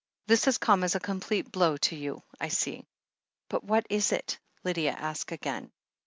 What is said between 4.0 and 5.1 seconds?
it?" Lydia